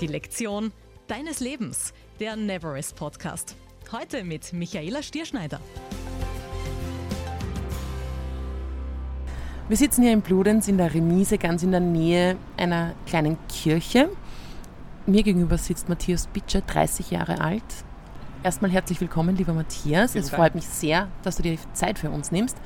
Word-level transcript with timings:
Die 0.00 0.06
Lektion 0.06 0.72
deines 1.08 1.40
Lebens, 1.40 1.92
der 2.20 2.34
Neverest 2.34 2.96
Podcast. 2.96 3.54
Heute 3.92 4.24
mit 4.24 4.50
Michaela 4.54 5.02
Stierschneider. 5.02 5.60
Wir 9.68 9.76
sitzen 9.76 10.02
hier 10.02 10.12
in 10.12 10.22
Bludenz 10.22 10.68
in 10.68 10.78
der 10.78 10.94
Remise, 10.94 11.36
ganz 11.36 11.62
in 11.62 11.72
der 11.72 11.80
Nähe 11.80 12.38
einer 12.56 12.94
kleinen 13.04 13.36
Kirche. 13.48 14.08
Mir 15.04 15.22
gegenüber 15.22 15.58
sitzt 15.58 15.90
Matthias 15.90 16.28
Bitscher, 16.28 16.62
30 16.62 17.10
Jahre 17.10 17.42
alt. 17.42 17.62
Erstmal 18.42 18.70
herzlich 18.70 19.02
willkommen, 19.02 19.36
lieber 19.36 19.52
Matthias. 19.52 20.14
Es 20.14 20.30
freut 20.30 20.54
mich 20.54 20.66
sehr, 20.66 21.08
dass 21.24 21.36
du 21.36 21.42
dir 21.42 21.58
Zeit 21.74 21.98
für 21.98 22.08
uns 22.08 22.32
nimmst. 22.32 22.56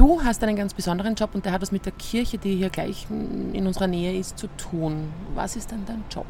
Du 0.00 0.22
hast 0.24 0.42
einen 0.42 0.56
ganz 0.56 0.72
besonderen 0.72 1.14
Job 1.14 1.34
und 1.34 1.44
der 1.44 1.52
hat 1.52 1.60
was 1.60 1.72
mit 1.72 1.84
der 1.84 1.92
Kirche, 1.92 2.38
die 2.38 2.56
hier 2.56 2.70
gleich 2.70 3.06
in 3.10 3.66
unserer 3.66 3.86
Nähe 3.86 4.18
ist, 4.18 4.38
zu 4.38 4.46
tun. 4.56 5.12
Was 5.34 5.56
ist 5.56 5.70
denn 5.72 5.84
dein 5.84 6.02
Job? 6.10 6.24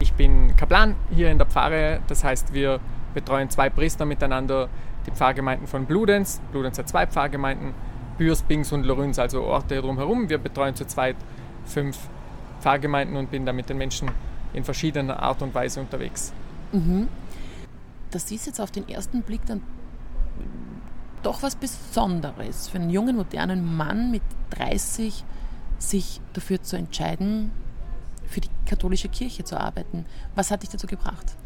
Ich 0.00 0.12
bin 0.12 0.54
Kaplan 0.54 0.94
hier 1.10 1.30
in 1.30 1.38
der 1.38 1.46
Pfarre, 1.46 2.00
das 2.08 2.22
heißt, 2.22 2.52
wir 2.52 2.80
betreuen 3.14 3.48
zwei 3.48 3.70
Priester 3.70 4.04
miteinander, 4.04 4.68
die 5.06 5.12
Pfarrgemeinden 5.12 5.66
von 5.66 5.86
Bludenz. 5.86 6.42
Bludenz 6.52 6.76
hat 6.76 6.86
zwei 6.86 7.06
Pfarrgemeinden, 7.06 7.72
Bürs, 8.18 8.42
Bings 8.42 8.70
und 8.70 8.84
Lorüns, 8.84 9.18
also 9.18 9.44
Orte 9.44 9.80
drumherum. 9.80 10.28
Wir 10.28 10.36
betreuen 10.36 10.74
zu 10.74 10.86
zweit 10.86 11.16
fünf 11.64 11.96
Pfarrgemeinden 12.60 13.16
und 13.16 13.30
bin 13.30 13.46
da 13.46 13.54
mit 13.54 13.70
den 13.70 13.78
Menschen 13.78 14.10
in 14.52 14.62
verschiedener 14.62 15.22
Art 15.22 15.40
und 15.40 15.54
Weise 15.54 15.80
unterwegs. 15.80 16.34
Mhm. 16.72 17.08
Das 18.10 18.30
ist 18.30 18.46
jetzt 18.46 18.60
auf 18.60 18.70
den 18.70 18.86
ersten 18.90 19.22
Blick 19.22 19.40
dann 19.46 19.62
doch 21.24 21.42
was 21.42 21.56
Besonderes 21.56 22.68
für 22.68 22.78
einen 22.78 22.90
jungen, 22.90 23.16
modernen 23.16 23.76
Mann 23.76 24.10
mit 24.10 24.22
30 24.50 25.24
sich 25.78 26.20
dafür 26.32 26.62
zu 26.62 26.76
entscheiden, 26.76 27.50
für 28.28 28.40
die 28.40 28.48
katholische 28.66 29.08
Kirche 29.08 29.44
zu 29.44 29.58
arbeiten. 29.58 30.06
Was 30.34 30.50
hat 30.50 30.62
dich 30.62 30.70
dazu 30.70 30.86
gebracht? 30.86 31.36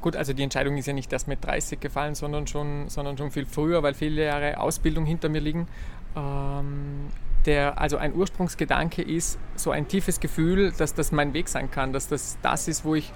Gut, 0.00 0.16
also 0.16 0.32
die 0.32 0.42
Entscheidung 0.42 0.76
ist 0.76 0.86
ja 0.86 0.92
nicht 0.92 1.12
erst 1.12 1.28
mit 1.28 1.44
30 1.44 1.78
gefallen, 1.78 2.14
sondern 2.14 2.46
schon, 2.46 2.88
sondern 2.88 3.16
schon 3.16 3.30
viel 3.30 3.46
früher, 3.46 3.82
weil 3.82 3.94
viele 3.94 4.24
Jahre 4.24 4.58
Ausbildung 4.58 5.06
hinter 5.06 5.28
mir 5.28 5.40
liegen. 5.40 5.68
Ähm, 6.16 7.06
der, 7.46 7.80
also 7.80 7.96
ein 7.96 8.14
Ursprungsgedanke 8.14 9.02
ist 9.02 9.38
so 9.54 9.70
ein 9.70 9.88
tiefes 9.88 10.20
Gefühl, 10.20 10.72
dass 10.72 10.94
das 10.94 11.12
mein 11.12 11.34
Weg 11.34 11.48
sein 11.48 11.70
kann, 11.70 11.92
dass 11.92 12.08
das 12.08 12.38
das 12.42 12.68
ist, 12.68 12.84
wo 12.84 12.94
ich 12.94 13.12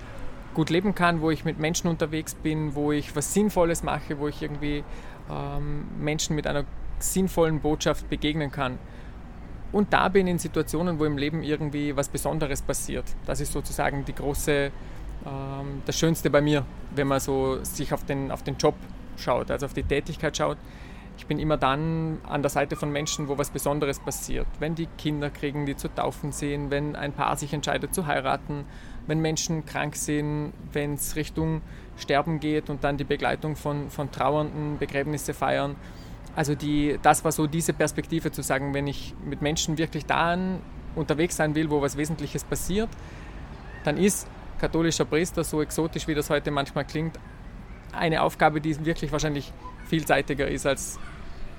gut 0.57 0.71
leben 0.71 0.95
kann, 0.95 1.21
wo 1.21 1.31
ich 1.31 1.45
mit 1.45 1.59
Menschen 1.59 1.87
unterwegs 1.87 2.35
bin, 2.35 2.75
wo 2.75 2.91
ich 2.91 3.15
was 3.15 3.35
Sinnvolles 3.35 3.83
mache, 3.83 4.19
wo 4.19 4.27
ich 4.27 4.41
irgendwie 4.41 4.85
ähm, 5.31 5.85
Menschen 5.99 6.35
mit 6.35 6.47
einer 6.47 6.65
sinnvollen 6.99 7.61
Botschaft 7.61 8.09
begegnen 8.09 8.51
kann. 8.51 8.79
Und 9.71 9.93
da 9.93 10.09
bin 10.09 10.27
in 10.27 10.39
Situationen, 10.39 10.99
wo 10.99 11.05
im 11.05 11.19
Leben 11.19 11.43
irgendwie 11.43 11.95
was 11.95 12.09
Besonderes 12.09 12.62
passiert. 12.62 13.05
Das 13.27 13.41
ist 13.41 13.53
sozusagen 13.53 14.07
die 14.07 14.15
große, 14.15 14.71
ähm, 15.27 15.83
das 15.84 15.99
Schönste 15.99 16.31
bei 16.31 16.41
mir, 16.41 16.65
wenn 16.95 17.07
man 17.07 17.21
so 17.21 17.62
sich 17.62 17.93
auf 17.93 18.05
den, 18.07 18.31
auf 18.31 18.43
den 18.43 18.57
Job 18.57 18.77
schaut, 19.19 19.51
also 19.51 19.67
auf 19.67 19.75
die 19.75 19.83
Tätigkeit 19.83 20.34
schaut. 20.39 20.57
Ich 21.19 21.27
bin 21.27 21.39
immer 21.39 21.59
dann 21.59 22.19
an 22.27 22.41
der 22.41 22.51
Seite 22.51 22.77
von 22.77 22.91
Menschen, 22.91 23.29
wo 23.29 23.37
was 23.37 23.51
Besonderes 23.51 24.01
passiert. 24.01 24.47
Wenn 24.59 24.75
die 24.75 24.87
Kinder 24.97 25.29
kriegen, 25.29 25.67
die 25.67 25.77
zu 25.77 25.89
taufen 25.89 26.33
sehen, 26.33 26.71
wenn 26.71 26.97
ein 26.97 27.12
Paar 27.12 27.37
sich 27.37 27.53
entscheidet 27.53 27.95
zu 27.95 28.07
heiraten, 28.07 28.65
wenn 29.07 29.21
Menschen 29.21 29.65
krank 29.67 29.97
sind, 29.97 30.53
wenn 30.73 30.95
es 30.95 31.17
Richtung 31.17 31.62
Sterben 31.97 32.41
geht 32.41 32.69
und 32.69 32.85
dann 32.85 32.97
die 32.97 33.05
Begleitung 33.05 33.57
von, 33.57 33.91
von 33.91 34.11
Trauernden, 34.11 34.79
Begräbnisse 34.79 35.33
feiern. 35.33 35.77
Also 36.35 36.55
die, 36.55 36.99
das 37.03 37.25
war 37.25 37.33
so 37.33 37.47
diese 37.47 37.73
Perspektive 37.73 38.31
zu 38.31 38.43
sagen, 38.43 38.75
wenn 38.75 38.87
ich 38.87 39.15
mit 39.25 39.41
Menschen 39.41 39.79
wirklich 39.79 40.05
da 40.05 40.37
unterwegs 40.95 41.37
sein 41.37 41.55
will, 41.55 41.71
wo 41.71 41.81
was 41.81 41.97
Wesentliches 41.97 42.45
passiert, 42.45 42.91
dann 43.84 43.97
ist 43.97 44.27
katholischer 44.59 45.05
Priester, 45.05 45.45
so 45.45 45.62
exotisch 45.62 46.09
wie 46.09 46.15
das 46.15 46.29
heute 46.31 46.51
manchmal 46.51 46.84
klingt, 46.84 47.19
eine 47.93 48.22
Aufgabe, 48.22 48.61
die 48.61 48.84
wirklich 48.84 49.12
wahrscheinlich 49.12 49.53
vielseitiger 49.87 50.49
ist 50.49 50.66
als 50.66 50.99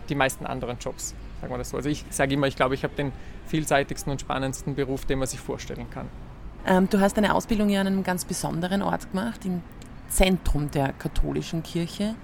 die 0.09 0.15
meisten 0.15 0.45
anderen 0.45 0.77
Jobs, 0.79 1.15
sagen 1.41 1.53
wir 1.53 1.57
das 1.57 1.69
so. 1.69 1.77
Also 1.77 1.89
ich 1.89 2.05
sage 2.09 2.33
immer, 2.33 2.47
ich 2.47 2.55
glaube, 2.55 2.75
ich 2.75 2.83
habe 2.83 2.95
den 2.95 3.11
vielseitigsten 3.47 4.11
und 4.11 4.21
spannendsten 4.21 4.75
Beruf, 4.75 5.05
den 5.05 5.19
man 5.19 5.27
sich 5.27 5.39
vorstellen 5.39 5.89
kann. 5.89 6.07
Ähm, 6.67 6.89
du 6.89 6.99
hast 6.99 7.15
deine 7.15 7.33
Ausbildung 7.33 7.69
ja 7.69 7.79
an 7.79 7.87
einem 7.87 8.03
ganz 8.03 8.25
besonderen 8.25 8.81
Ort 8.81 9.09
gemacht, 9.11 9.45
im 9.45 9.61
Zentrum 10.09 10.69
der 10.69 10.91
katholischen 10.93 11.63
Kirche, 11.63 12.15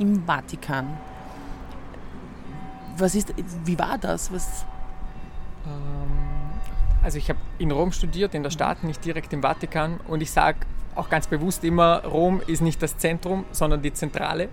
im 0.00 0.24
Vatikan. 0.26 0.98
Was 2.98 3.14
ist, 3.14 3.32
wie 3.64 3.78
war 3.78 3.96
das? 3.98 4.32
Was 4.32 4.66
ähm, 5.66 6.50
also 7.02 7.18
ich 7.18 7.28
habe 7.28 7.38
in 7.58 7.70
Rom 7.70 7.92
studiert, 7.92 8.34
in 8.34 8.42
der 8.42 8.50
Stadt, 8.50 8.82
nicht 8.82 9.04
direkt 9.04 9.32
im 9.32 9.42
Vatikan. 9.42 10.00
Und 10.08 10.20
ich 10.20 10.32
sage 10.32 10.58
auch 10.96 11.08
ganz 11.08 11.28
bewusst 11.28 11.62
immer, 11.62 12.04
Rom 12.04 12.42
ist 12.44 12.62
nicht 12.62 12.82
das 12.82 12.98
Zentrum, 12.98 13.44
sondern 13.52 13.82
die 13.82 13.92
Zentrale 13.92 14.48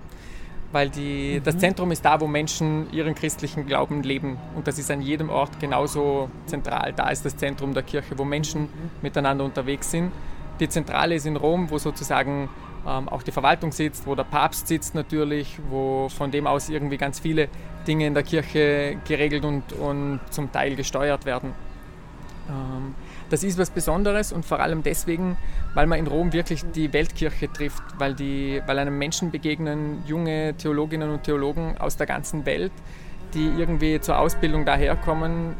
weil 0.73 0.89
die, 0.89 1.39
mhm. 1.39 1.44
das 1.44 1.57
Zentrum 1.57 1.91
ist 1.91 2.03
da, 2.03 2.19
wo 2.19 2.28
Menschen 2.28 2.91
ihren 2.91 3.16
christlichen 3.16 3.66
Glauben 3.66 4.03
leben. 4.03 4.38
Und 4.56 4.67
das 4.67 4.78
ist 4.79 4.91
an 4.91 5.01
jedem 5.01 5.29
Ort 5.29 5.59
genauso 5.59 6.29
zentral. 6.47 6.91
Da 6.94 7.09
ist 7.09 7.23
das 7.23 7.38
Zentrum 7.38 7.73
der 7.73 7.84
Kirche, 7.84 8.17
wo 8.17 8.25
Menschen 8.25 8.63
mhm. 8.63 8.69
miteinander 9.01 9.45
unterwegs 9.45 9.91
sind. 9.91 10.11
Die 10.59 10.67
Zentrale 10.67 11.16
ist 11.16 11.25
in 11.25 11.38
Rom, 11.38 11.69
wo 11.69 11.78
sozusagen 11.78 12.50
ähm, 12.88 13.07
auch 13.07 13.23
die 13.23 13.31
Verwaltung 13.31 13.72
sitzt, 13.72 14.06
wo 14.07 14.16
der 14.16 14.23
Papst 14.23 14.67
sitzt 14.67 14.95
natürlich, 14.95 15.59
wo 15.69 16.09
von 16.09 16.31
dem 16.31 16.47
aus 16.47 16.69
irgendwie 16.69 16.97
ganz 16.97 17.19
viele 17.19 17.47
Dinge 17.88 18.07
in 18.07 18.13
der 18.13 18.23
Kirche 18.23 18.97
geregelt 19.07 19.45
und, 19.45 19.73
und 19.73 20.19
zum 20.31 20.51
Teil 20.51 20.75
gesteuert 20.75 21.25
werden. 21.25 21.53
Ähm, 22.50 22.95
das 23.29 23.44
ist 23.44 23.57
was 23.57 23.69
Besonderes 23.69 24.31
und 24.31 24.45
vor 24.45 24.59
allem 24.59 24.84
deswegen, 24.84 25.38
weil 25.73 25.88
man 25.88 26.00
in 26.00 26.07
Rom 26.07 26.34
wirklich 26.34 26.63
die 26.75 26.94
Weltkirche 26.94 27.51
trifft, 27.51 27.84
weil, 27.97 28.13
die, 28.13 28.61
weil 28.66 28.79
einem 28.79 28.97
Menschen 28.97 29.31
begegnen 29.31 30.03
junge 30.06 30.56
Theologinnen 30.57 31.09
und 31.09 31.23
Theologen 31.23 31.78
aus 31.78 31.97
der 31.97 32.07
ganzen 32.07 32.45
Welt, 32.45 32.72
die 33.34 33.51
irgendwie 33.57 34.00
zur 34.00 34.19
Ausbildung 34.19 34.66
daherkommen, 34.66 35.56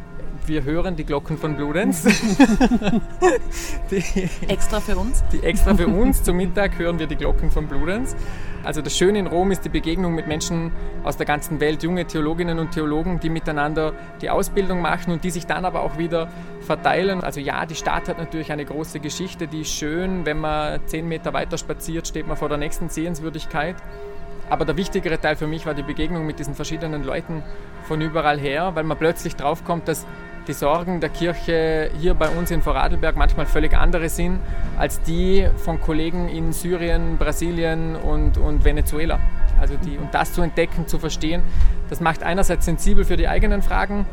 wir 0.46 0.64
hören 0.64 0.96
die 0.96 1.06
Glocken 1.06 1.38
von 1.38 1.56
Bludenz. 1.56 2.04
die, 3.92 4.04
extra 4.48 4.80
für 4.80 4.98
uns? 4.98 5.24
Die 5.32 5.42
extra 5.42 5.74
für 5.74 5.88
uns. 5.88 6.24
Zum 6.24 6.38
Mittag 6.38 6.78
hören 6.78 7.00
wir 7.00 7.08
die 7.08 7.16
Glocken 7.16 7.50
von 7.50 7.68
Bludenz. 7.68 8.16
Also 8.64 8.82
das 8.82 8.98
Schöne 8.98 9.20
in 9.20 9.28
Rom 9.28 9.52
ist 9.52 9.66
die 9.66 9.70
Begegnung 9.70 10.16
mit 10.16 10.26
Menschen 10.28 10.72
aus 11.04 11.18
der 11.18 11.26
ganzen 11.26 11.60
Welt, 11.60 11.84
junge 11.84 12.06
Theologinnen 12.06 12.60
und 12.60 12.72
Theologen, 12.72 13.20
die 13.20 13.30
miteinander 13.30 13.94
die 14.22 14.30
Ausbildung 14.30 14.82
machen 14.82 15.12
und 15.12 15.24
die 15.24 15.32
sich 15.32 15.46
dann 15.46 15.66
aber 15.66 15.82
auch 15.82 15.98
wieder 15.98 16.30
verteilen. 16.62 17.22
Also 17.24 17.42
ja, 17.42 17.66
die 17.66 17.76
Stadt 17.76 18.08
hat 18.08 18.18
natürlich 18.18 18.52
eine 18.54 18.64
große 18.64 19.02
Geschichte, 19.02 19.48
die 19.48 19.62
ist 19.62 19.72
schön. 19.72 20.26
Wenn 20.26 20.40
man 20.40 20.80
zehn 20.88 21.08
Meter 21.08 21.34
weiter 21.34 21.58
spaziert, 21.58 22.08
steht 22.08 22.26
man 22.26 22.38
vor 22.38 22.48
der 22.48 22.58
nächsten 22.58 22.88
Sehenswürdigkeit. 22.88 23.76
Aber 24.50 24.66
der 24.66 24.78
wichtigere 24.78 25.20
Teil 25.20 25.36
für 25.36 25.48
mich 25.48 25.66
war 25.66 25.74
die 25.74 25.84
Begegnung 25.84 26.26
mit 26.26 26.40
diesen 26.40 26.56
verschiedenen 26.56 27.04
Leuten 27.04 27.44
von 27.84 28.00
überall 28.00 28.40
her, 28.40 28.72
weil 28.76 28.84
man 28.84 28.98
plötzlich 28.98 29.36
draufkommt, 29.36 29.88
dass 29.88 30.06
die 30.48 30.54
Sorgen 30.54 31.00
der 31.00 31.10
Kirche 31.10 31.90
hier 32.00 32.14
bei 32.14 32.30
uns 32.30 32.52
in 32.52 32.62
Vorarlberg 32.62 33.16
manchmal 33.16 33.46
völlig 33.46 33.76
andere 33.76 34.10
sind 34.10 34.40
als 34.78 35.02
die 35.02 35.48
von 35.58 35.80
Kollegen 35.80 36.28
in 36.30 36.52
Syrien, 36.54 37.18
Brasilien 37.18 37.96
und, 37.96 38.38
und 38.38 38.66
Venezuela. 38.66 39.20
Also 39.60 39.76
die, 39.78 39.98
und 39.98 40.14
das 40.14 40.34
zu 40.34 40.42
entdecken, 40.42 40.88
zu 40.88 41.00
verstehen, 41.00 41.42
das 41.90 42.02
macht 42.02 42.24
einerseits 42.24 42.66
sensibel 42.66 43.06
für 43.06 43.18
die 43.18 43.28
eigenen 43.28 43.62
Fragen 43.62 44.06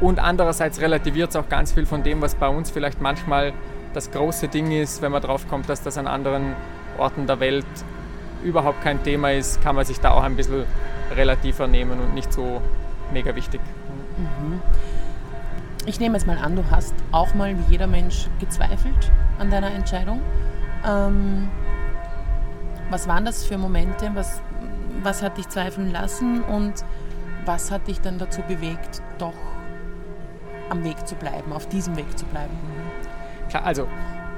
und 0.00 0.18
andererseits 0.18 0.80
relativiert 0.80 1.30
es 1.30 1.36
auch 1.36 1.48
ganz 1.48 1.72
viel 1.72 1.86
von 1.86 2.02
dem, 2.02 2.20
was 2.20 2.34
bei 2.34 2.48
uns 2.48 2.70
vielleicht 2.70 3.00
manchmal 3.00 3.52
das 3.94 4.10
große 4.10 4.48
Ding 4.48 4.72
ist, 4.72 5.02
wenn 5.02 5.12
man 5.12 5.22
drauf 5.22 5.48
kommt, 5.48 5.68
dass 5.68 5.82
das 5.82 5.96
an 5.98 6.06
anderen 6.06 6.54
Orten 6.98 7.26
der 7.26 7.40
Welt 7.40 7.66
überhaupt 8.42 8.82
kein 8.82 9.02
Thema 9.02 9.32
ist, 9.32 9.62
kann 9.62 9.76
man 9.76 9.84
sich 9.84 10.00
da 10.00 10.10
auch 10.10 10.22
ein 10.22 10.36
bisschen 10.36 10.64
relativer 11.14 11.68
nehmen 11.68 12.00
und 12.00 12.14
nicht 12.14 12.32
so 12.32 12.60
mega 13.12 13.34
wichtig. 13.36 13.60
Mhm. 14.16 14.60
Ich 15.84 15.98
nehme 15.98 16.16
jetzt 16.16 16.26
mal 16.26 16.38
an, 16.38 16.54
du 16.54 16.70
hast 16.70 16.94
auch 17.10 17.34
mal 17.34 17.56
wie 17.58 17.72
jeder 17.72 17.88
Mensch 17.88 18.28
gezweifelt 18.38 19.10
an 19.38 19.50
deiner 19.50 19.72
Entscheidung. 19.72 20.20
Ähm, 20.86 21.48
was 22.88 23.08
waren 23.08 23.24
das 23.24 23.44
für 23.44 23.58
Momente? 23.58 24.10
Was, 24.14 24.40
was 25.02 25.22
hat 25.22 25.38
dich 25.38 25.48
zweifeln 25.48 25.90
lassen 25.90 26.42
und 26.42 26.84
was 27.44 27.72
hat 27.72 27.88
dich 27.88 28.00
dann 28.00 28.18
dazu 28.18 28.42
bewegt, 28.42 29.02
doch 29.18 29.34
am 30.70 30.84
Weg 30.84 31.04
zu 31.06 31.16
bleiben, 31.16 31.52
auf 31.52 31.68
diesem 31.68 31.96
Weg 31.96 32.16
zu 32.16 32.26
bleiben? 32.26 32.56
Klar, 33.48 33.64
also 33.64 33.88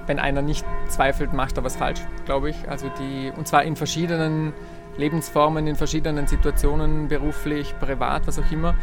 wenn 0.07 0.19
einer 0.19 0.41
nicht 0.41 0.65
zweifelt, 0.89 1.35
macht 1.35 1.59
er 1.59 1.65
was 1.65 1.77
falsch, 1.77 2.01
glaube 2.25 2.51
ich. 2.51 2.71
Also 2.71 2.91
die, 2.99 3.33
und 3.37 3.47
zwar 3.47 3.65
in 3.65 3.77
verschiedenen 3.77 4.55
Lebensformen, 4.97 5.67
in 5.67 5.77
verschiedenen 5.77 6.27
Situationen, 6.27 7.09
beruflich, 7.09 7.75
privat, 7.81 8.27
was 8.27 8.39
auch 8.39 8.51
immer. 8.51 8.75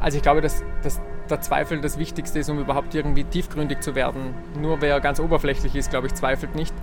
Also 0.00 0.18
ich 0.18 0.22
glaube, 0.22 0.40
dass, 0.40 0.62
dass 0.82 1.00
der 1.30 1.40
Zweifel 1.40 1.80
das 1.80 1.98
Wichtigste 1.98 2.38
ist, 2.38 2.50
um 2.50 2.58
überhaupt 2.58 2.94
irgendwie 2.94 3.24
tiefgründig 3.24 3.80
zu 3.80 3.94
werden. 3.94 4.34
Nur 4.60 4.80
wer 4.80 5.00
ganz 5.00 5.20
oberflächlich 5.20 5.74
ist, 5.74 5.90
glaube 5.90 6.06
ich, 6.06 6.14
zweifelt 6.14 6.54
nicht. 6.54 6.74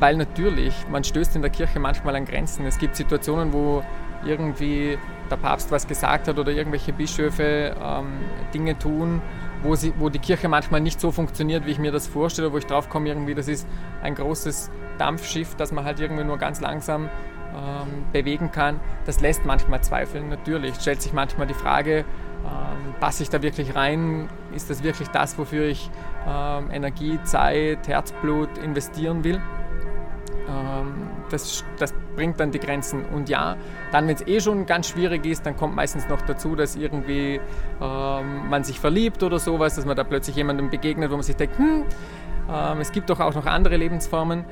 Weil 0.00 0.16
natürlich, 0.16 0.74
man 0.90 1.04
stößt 1.04 1.36
in 1.36 1.42
der 1.42 1.50
Kirche 1.50 1.78
manchmal 1.78 2.16
an 2.16 2.24
Grenzen. 2.24 2.66
Es 2.66 2.78
gibt 2.78 2.96
Situationen, 2.96 3.52
wo 3.52 3.82
irgendwie 4.24 4.98
der 5.30 5.36
Papst 5.36 5.70
was 5.70 5.86
gesagt 5.86 6.28
hat 6.28 6.38
oder 6.38 6.52
irgendwelche 6.52 6.92
Bischöfe 6.92 7.76
ähm, 7.80 8.06
Dinge 8.52 8.78
tun, 8.78 9.22
wo, 9.62 9.74
sie, 9.74 9.92
wo 9.98 10.08
die 10.08 10.18
Kirche 10.18 10.48
manchmal 10.48 10.80
nicht 10.80 11.00
so 11.00 11.10
funktioniert, 11.10 11.66
wie 11.66 11.70
ich 11.70 11.78
mir 11.78 11.92
das 11.92 12.06
vorstelle, 12.06 12.52
wo 12.52 12.58
ich 12.58 12.66
drauf 12.66 12.88
komme, 12.88 13.08
irgendwie, 13.08 13.34
das 13.34 13.48
ist 13.48 13.66
ein 14.02 14.14
großes 14.14 14.70
Dampfschiff, 14.98 15.54
das 15.56 15.72
man 15.72 15.84
halt 15.84 16.00
irgendwie 16.00 16.24
nur 16.24 16.38
ganz 16.38 16.60
langsam 16.60 17.08
ähm, 17.54 18.04
bewegen 18.12 18.50
kann. 18.50 18.80
Das 19.06 19.20
lässt 19.20 19.44
manchmal 19.44 19.82
zweifeln, 19.82 20.28
natürlich. 20.28 20.74
Stellt 20.76 21.02
sich 21.02 21.12
manchmal 21.12 21.46
die 21.46 21.54
Frage, 21.54 22.04
ähm, 22.44 22.94
passe 23.00 23.22
ich 23.22 23.30
da 23.30 23.42
wirklich 23.42 23.74
rein? 23.74 24.28
Ist 24.54 24.70
das 24.70 24.82
wirklich 24.82 25.08
das, 25.08 25.38
wofür 25.38 25.66
ich 25.66 25.90
ähm, 26.26 26.70
Energie, 26.70 27.18
Zeit, 27.24 27.88
Herzblut 27.88 28.58
investieren 28.58 29.24
will? 29.24 29.40
Ähm, 30.48 31.10
das, 31.30 31.64
das, 31.78 31.94
bringt 32.14 32.38
dann 32.38 32.52
die 32.52 32.60
Grenzen. 32.60 33.04
Und 33.06 33.28
ja, 33.28 33.56
dann, 33.90 34.06
wenn 34.06 34.14
es 34.14 34.24
eh 34.24 34.38
schon 34.38 34.66
ganz 34.66 34.88
schwierig 34.88 35.26
ist, 35.26 35.44
dann 35.46 35.56
kommt 35.56 35.74
meistens 35.74 36.08
noch 36.08 36.22
dazu, 36.22 36.54
dass 36.54 36.76
irgendwie 36.76 37.40
ähm, 37.80 38.48
man 38.48 38.62
sich 38.62 38.78
verliebt 38.78 39.24
oder 39.24 39.40
sowas, 39.40 39.74
dass 39.74 39.84
man 39.84 39.96
da 39.96 40.04
plötzlich 40.04 40.36
jemandem 40.36 40.70
begegnet, 40.70 41.10
wo 41.10 41.14
man 41.14 41.24
sich 41.24 41.34
denkt, 41.34 41.58
hm, 41.58 41.84
ähm, 42.48 42.80
es 42.80 42.92
gibt 42.92 43.10
doch 43.10 43.18
auch 43.18 43.34
noch 43.34 43.46
andere 43.46 43.76
Lebensformen. 43.76 44.44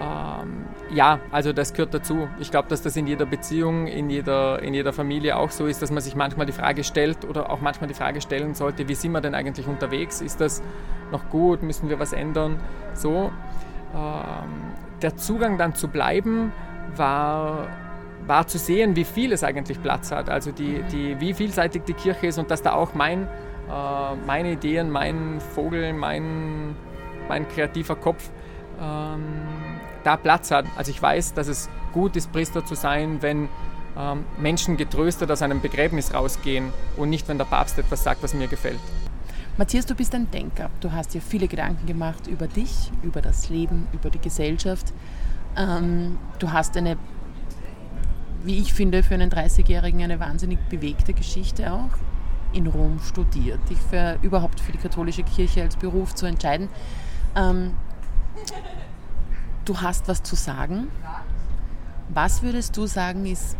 Ähm, 0.00 0.66
ja, 0.94 1.20
also 1.30 1.52
das 1.52 1.72
gehört 1.72 1.94
dazu. 1.94 2.28
Ich 2.38 2.50
glaube, 2.50 2.68
dass 2.68 2.82
das 2.82 2.96
in 2.96 3.06
jeder 3.06 3.26
Beziehung, 3.26 3.86
in 3.86 4.10
jeder, 4.10 4.62
in 4.62 4.74
jeder 4.74 4.92
Familie 4.92 5.36
auch 5.36 5.50
so 5.50 5.66
ist, 5.66 5.80
dass 5.82 5.90
man 5.90 6.02
sich 6.02 6.14
manchmal 6.14 6.46
die 6.46 6.52
Frage 6.52 6.84
stellt 6.84 7.24
oder 7.24 7.50
auch 7.50 7.60
manchmal 7.60 7.88
die 7.88 7.94
Frage 7.94 8.20
stellen 8.20 8.54
sollte, 8.54 8.88
wie 8.88 8.94
sind 8.94 9.12
wir 9.12 9.20
denn 9.20 9.34
eigentlich 9.34 9.66
unterwegs? 9.66 10.20
Ist 10.20 10.40
das 10.40 10.62
noch 11.10 11.28
gut? 11.30 11.62
Müssen 11.62 11.88
wir 11.88 11.98
was 11.98 12.12
ändern? 12.12 12.60
So. 12.94 13.32
Ähm, 13.94 14.74
der 15.02 15.16
Zugang 15.16 15.58
dann 15.58 15.74
zu 15.74 15.88
bleiben 15.88 16.52
war, 16.94 17.68
war 18.26 18.46
zu 18.46 18.58
sehen, 18.58 18.96
wie 18.96 19.04
viel 19.04 19.32
es 19.32 19.44
eigentlich 19.44 19.82
Platz 19.82 20.12
hat. 20.12 20.28
Also 20.28 20.52
die, 20.52 20.82
die, 20.92 21.20
wie 21.20 21.32
vielseitig 21.32 21.84
die 21.84 21.94
Kirche 21.94 22.26
ist 22.26 22.38
und 22.38 22.50
dass 22.50 22.62
da 22.62 22.72
auch 22.72 22.94
mein, 22.94 23.22
äh, 23.22 24.16
meine 24.26 24.52
Ideen, 24.52 24.90
mein 24.90 25.40
Vogel, 25.40 25.92
mein, 25.94 26.76
mein 27.28 27.48
kreativer 27.48 27.96
Kopf 27.96 28.30
ähm, 28.80 29.22
da 30.06 30.16
Platz 30.16 30.50
hat. 30.50 30.66
Also 30.76 30.90
ich 30.90 31.02
weiß, 31.02 31.34
dass 31.34 31.48
es 31.48 31.68
gut 31.92 32.16
ist, 32.16 32.32
Priester 32.32 32.64
zu 32.64 32.74
sein, 32.74 33.22
wenn 33.22 33.48
ähm, 33.98 34.24
Menschen 34.38 34.76
getröstet 34.76 35.30
aus 35.30 35.42
einem 35.42 35.60
Begräbnis 35.60 36.14
rausgehen 36.14 36.72
und 36.96 37.10
nicht, 37.10 37.28
wenn 37.28 37.38
der 37.38 37.44
Papst 37.44 37.78
etwas 37.78 38.04
sagt, 38.04 38.22
was 38.22 38.34
mir 38.34 38.46
gefällt. 38.46 38.78
Matthias, 39.56 39.86
du 39.86 39.94
bist 39.94 40.14
ein 40.14 40.30
Denker. 40.30 40.70
Du 40.80 40.92
hast 40.92 41.14
dir 41.14 41.22
viele 41.22 41.48
Gedanken 41.48 41.86
gemacht 41.86 42.26
über 42.26 42.46
dich, 42.46 42.92
über 43.02 43.22
das 43.22 43.48
Leben, 43.48 43.88
über 43.92 44.10
die 44.10 44.18
Gesellschaft. 44.20 44.92
Ähm, 45.56 46.18
du 46.38 46.52
hast 46.52 46.76
eine, 46.76 46.98
wie 48.44 48.58
ich 48.58 48.74
finde, 48.74 49.02
für 49.02 49.14
einen 49.14 49.30
30-Jährigen 49.30 50.02
eine 50.02 50.20
wahnsinnig 50.20 50.58
bewegte 50.68 51.14
Geschichte 51.14 51.72
auch. 51.72 51.88
In 52.52 52.66
Rom 52.66 53.00
studiert, 53.00 53.58
dich 53.70 53.78
für, 53.78 54.18
überhaupt 54.22 54.60
für 54.60 54.72
die 54.72 54.78
katholische 54.78 55.22
Kirche 55.22 55.62
als 55.62 55.76
Beruf 55.76 56.14
zu 56.14 56.26
entscheiden. 56.26 56.68
Ähm, 57.34 57.72
du 59.68 59.80
hast 59.80 60.08
was 60.08 60.22
zu 60.22 60.36
sagen. 60.36 60.88
Was 62.08 62.42
würdest 62.42 62.76
du 62.76 62.86
sagen, 62.86 63.26
ist 63.26 63.56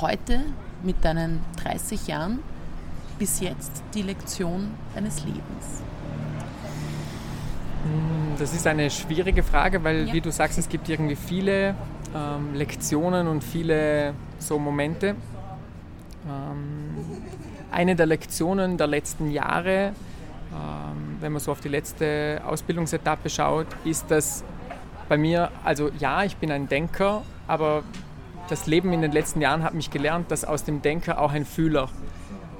heute 0.00 0.40
mit 0.82 1.04
deinen 1.04 1.40
30 1.62 2.06
Jahren 2.06 2.38
bis 3.18 3.40
jetzt 3.40 3.82
die 3.94 4.02
Lektion 4.02 4.70
deines 4.94 5.24
Lebens? 5.24 5.82
Hm, 7.82 8.36
das 8.38 8.54
ist 8.54 8.66
eine 8.66 8.90
schwierige 8.90 9.42
Frage, 9.42 9.82
weil, 9.84 10.08
ja. 10.08 10.12
wie 10.12 10.20
du 10.20 10.30
sagst, 10.30 10.58
es 10.58 10.68
gibt 10.68 10.88
irgendwie 10.88 11.16
viele 11.16 11.74
ähm, 12.14 12.54
Lektionen 12.54 13.26
und 13.26 13.42
viele 13.42 14.14
so 14.38 14.58
Momente. 14.58 15.16
Ähm, 16.26 16.96
eine 17.70 17.96
der 17.96 18.06
Lektionen 18.06 18.78
der 18.78 18.86
letzten 18.86 19.30
Jahre, 19.30 19.92
ähm, 20.52 21.16
wenn 21.20 21.32
man 21.32 21.40
so 21.40 21.50
auf 21.50 21.60
die 21.60 21.68
letzte 21.68 22.40
Ausbildungsetappe 22.46 23.28
schaut, 23.28 23.66
ist, 23.84 24.10
dass 24.10 24.44
bei 25.08 25.16
mir, 25.16 25.50
also 25.64 25.90
ja, 25.98 26.24
ich 26.24 26.36
bin 26.36 26.50
ein 26.50 26.68
Denker, 26.68 27.22
aber 27.46 27.82
das 28.48 28.66
Leben 28.66 28.92
in 28.92 29.02
den 29.02 29.12
letzten 29.12 29.40
Jahren 29.40 29.62
hat 29.62 29.74
mich 29.74 29.90
gelernt, 29.90 30.30
dass 30.30 30.44
aus 30.44 30.64
dem 30.64 30.82
Denker 30.82 31.20
auch 31.20 31.32
ein 31.32 31.44
Fühler 31.44 31.88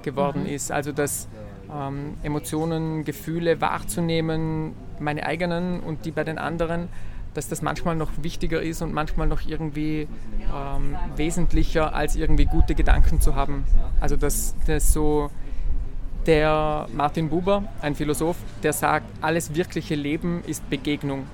geworden 0.02 0.42
mhm. 0.42 0.50
ist. 0.50 0.72
Also 0.72 0.92
dass 0.92 1.28
ähm, 1.72 2.14
Emotionen, 2.22 3.04
Gefühle 3.04 3.60
wahrzunehmen, 3.60 4.74
meine 4.98 5.26
eigenen 5.26 5.80
und 5.80 6.04
die 6.04 6.10
bei 6.10 6.24
den 6.24 6.38
anderen, 6.38 6.88
dass 7.34 7.48
das 7.48 7.62
manchmal 7.62 7.96
noch 7.96 8.10
wichtiger 8.22 8.62
ist 8.62 8.80
und 8.80 8.94
manchmal 8.94 9.26
noch 9.26 9.44
irgendwie 9.44 10.06
ähm, 10.54 10.96
wesentlicher, 11.16 11.94
als 11.94 12.14
irgendwie 12.16 12.44
gute 12.44 12.74
Gedanken 12.74 13.20
zu 13.20 13.34
haben. 13.34 13.64
Also 14.00 14.16
dass 14.16 14.54
das 14.66 14.92
so 14.92 15.30
der 16.26 16.86
Martin 16.94 17.28
Buber, 17.28 17.64
ein 17.82 17.94
Philosoph, 17.94 18.36
der 18.62 18.72
sagt, 18.72 19.06
alles 19.20 19.54
wirkliche 19.54 19.94
Leben 19.94 20.42
ist 20.46 20.68
Begegnung. 20.70 21.26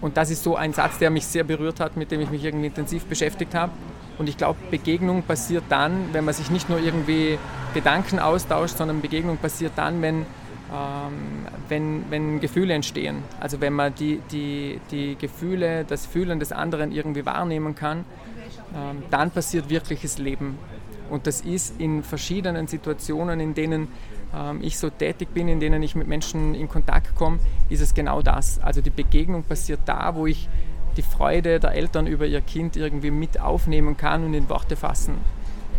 Und 0.00 0.16
das 0.16 0.30
ist 0.30 0.42
so 0.42 0.56
ein 0.56 0.72
Satz, 0.72 0.98
der 0.98 1.10
mich 1.10 1.26
sehr 1.26 1.44
berührt 1.44 1.80
hat, 1.80 1.96
mit 1.96 2.10
dem 2.10 2.20
ich 2.20 2.30
mich 2.30 2.44
irgendwie 2.44 2.66
intensiv 2.66 3.04
beschäftigt 3.06 3.54
habe. 3.54 3.72
Und 4.18 4.28
ich 4.28 4.36
glaube, 4.36 4.58
Begegnung 4.70 5.22
passiert 5.22 5.64
dann, 5.68 6.12
wenn 6.12 6.24
man 6.24 6.34
sich 6.34 6.50
nicht 6.50 6.68
nur 6.68 6.78
irgendwie 6.78 7.38
Gedanken 7.74 8.18
austauscht, 8.18 8.76
sondern 8.78 9.00
Begegnung 9.02 9.36
passiert 9.36 9.72
dann, 9.76 10.00
wenn, 10.00 10.26
ähm, 10.72 11.46
wenn, 11.68 12.04
wenn 12.10 12.40
Gefühle 12.40 12.74
entstehen. 12.74 13.22
Also 13.40 13.60
wenn 13.60 13.74
man 13.74 13.94
die, 13.94 14.20
die, 14.30 14.80
die 14.90 15.16
Gefühle, 15.16 15.84
das 15.84 16.06
Fühlen 16.06 16.40
des 16.40 16.52
anderen 16.52 16.92
irgendwie 16.92 17.26
wahrnehmen 17.26 17.74
kann, 17.74 18.04
ähm, 18.74 19.02
dann 19.10 19.30
passiert 19.30 19.68
wirkliches 19.68 20.18
Leben. 20.18 20.58
Und 21.10 21.26
das 21.26 21.40
ist 21.40 21.80
in 21.80 22.02
verschiedenen 22.02 22.66
Situationen, 22.66 23.40
in 23.40 23.54
denen 23.54 23.88
ähm, 24.34 24.60
ich 24.62 24.78
so 24.78 24.90
tätig 24.90 25.28
bin, 25.32 25.48
in 25.48 25.60
denen 25.60 25.82
ich 25.82 25.94
mit 25.94 26.08
Menschen 26.08 26.54
in 26.54 26.68
Kontakt 26.68 27.14
komme, 27.14 27.38
ist 27.68 27.80
es 27.80 27.94
genau 27.94 28.22
das. 28.22 28.58
Also 28.60 28.80
die 28.80 28.90
Begegnung 28.90 29.44
passiert 29.44 29.80
da, 29.86 30.14
wo 30.14 30.26
ich 30.26 30.48
die 30.96 31.02
Freude 31.02 31.60
der 31.60 31.72
Eltern 31.72 32.06
über 32.06 32.26
ihr 32.26 32.40
Kind 32.40 32.76
irgendwie 32.76 33.10
mit 33.10 33.40
aufnehmen 33.40 33.96
kann 33.96 34.24
und 34.24 34.34
in 34.34 34.48
Worte 34.48 34.76
fassen. 34.76 35.18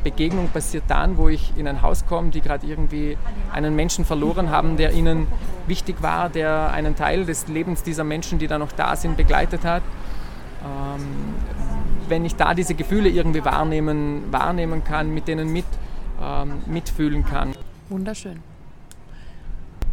Begegnung 0.04 0.50
passiert 0.50 0.84
dann, 0.88 1.18
wo 1.18 1.28
ich 1.28 1.54
in 1.58 1.68
ein 1.68 1.82
Haus 1.82 2.06
komme, 2.06 2.30
die 2.30 2.42
gerade 2.42 2.66
irgendwie 2.66 3.18
einen 3.52 3.76
Menschen 3.76 4.06
verloren 4.06 4.50
haben, 4.52 4.78
der 4.78 4.94
ihnen 4.94 5.28
wichtig 5.66 6.02
war, 6.02 6.30
der 6.30 6.72
einen 6.72 6.96
Teil 6.96 7.26
des 7.26 7.48
Lebens 7.48 7.84
dieser 7.84 8.04
Menschen, 8.04 8.40
die 8.40 8.48
da 8.48 8.58
noch 8.58 8.72
da 8.72 8.96
sind, 8.96 9.18
begleitet 9.18 9.66
hat. 9.66 9.82
Ähm, 10.64 11.36
wenn 12.10 12.26
ich 12.26 12.36
da 12.36 12.54
diese 12.54 12.76
Gefühle 12.76 13.10
irgendwie 13.10 13.44
wahrnehmen, 13.44 14.24
wahrnehmen 14.32 14.84
kann, 14.84 15.14
mit 15.14 15.28
denen 15.28 15.52
mit, 15.52 15.66
ähm, 16.22 16.62
mitfühlen 16.66 17.26
kann. 17.26 17.54
Wunderschön. 17.90 18.40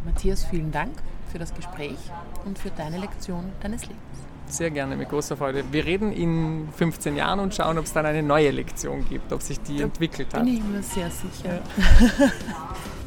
Matthias, 0.04 0.44
vielen 0.44 0.70
Dank 0.70 0.92
für 1.30 1.38
das 1.38 1.54
Gespräch 1.54 1.96
und 2.44 2.58
für 2.58 2.70
deine 2.70 2.98
Lektion 2.98 3.52
deines 3.60 3.82
Lebens. 3.82 4.00
Sehr 4.46 4.70
gerne, 4.70 4.96
mit 4.96 5.08
großer 5.08 5.36
Freude. 5.36 5.64
Wir 5.72 5.84
reden 5.86 6.12
in 6.12 6.68
15 6.76 7.16
Jahren 7.16 7.40
und 7.40 7.54
schauen, 7.54 7.78
ob 7.78 7.84
es 7.84 7.92
dann 7.92 8.04
eine 8.04 8.22
neue 8.22 8.50
Lektion 8.50 9.04
gibt, 9.08 9.32
ob 9.32 9.40
sich 9.40 9.58
die 9.60 9.78
da 9.78 9.84
entwickelt 9.84 10.34
hat. 10.34 10.44
Bin 10.44 10.54
ich 10.54 10.62
mir 10.62 10.82
sehr 10.82 11.10
sicher. 11.10 11.60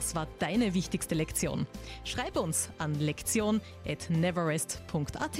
Was 0.00 0.14
war 0.14 0.26
deine 0.38 0.72
wichtigste 0.72 1.14
Lektion? 1.14 1.66
Schreib 2.04 2.38
uns 2.38 2.70
an 2.78 2.98
lektion.neverest.at. 2.98 5.38